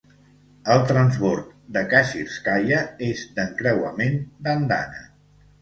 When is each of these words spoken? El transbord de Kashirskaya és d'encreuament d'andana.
El 0.75 0.79
transbord 0.91 1.51
de 1.75 1.83
Kashirskaya 1.93 2.81
és 3.11 3.23
d'encreuament 3.37 4.21
d'andana. 4.49 5.07